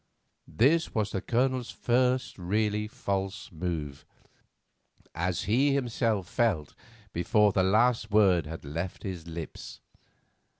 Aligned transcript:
This 0.47 0.95
was 0.95 1.11
the 1.11 1.21
Colonel's 1.21 1.69
first 1.69 2.39
really 2.39 2.87
false 2.87 3.51
move, 3.51 4.03
as 5.13 5.43
he 5.43 5.75
himself 5.75 6.27
felt 6.27 6.73
before 7.13 7.51
the 7.51 7.61
last 7.61 8.09
word 8.09 8.47
had 8.47 8.65
left 8.65 9.03
his 9.03 9.27
lips. 9.27 9.79